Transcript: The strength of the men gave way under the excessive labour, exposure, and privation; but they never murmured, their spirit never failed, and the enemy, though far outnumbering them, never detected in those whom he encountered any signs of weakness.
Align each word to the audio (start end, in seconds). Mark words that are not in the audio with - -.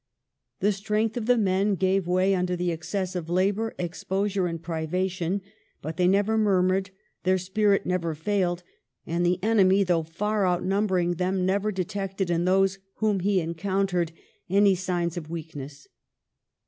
The 0.61 0.71
strength 0.71 1.15
of 1.15 1.27
the 1.27 1.37
men 1.37 1.75
gave 1.75 2.07
way 2.07 2.33
under 2.33 2.55
the 2.55 2.71
excessive 2.71 3.29
labour, 3.29 3.75
exposure, 3.77 4.47
and 4.47 4.59
privation; 4.59 5.41
but 5.79 5.97
they 5.97 6.07
never 6.07 6.39
murmured, 6.39 6.89
their 7.21 7.37
spirit 7.37 7.85
never 7.85 8.15
failed, 8.15 8.63
and 9.05 9.23
the 9.23 9.37
enemy, 9.43 9.83
though 9.83 10.01
far 10.01 10.47
outnumbering 10.47 11.17
them, 11.17 11.45
never 11.45 11.71
detected 11.71 12.31
in 12.31 12.45
those 12.45 12.79
whom 12.95 13.19
he 13.19 13.39
encountered 13.39 14.11
any 14.49 14.73
signs 14.73 15.17
of 15.17 15.29
weakness. 15.29 15.87